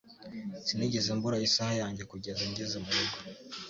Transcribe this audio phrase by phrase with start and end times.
[0.65, 3.17] Sinigeze mbura isaha yanjye kugeza ngeze murugo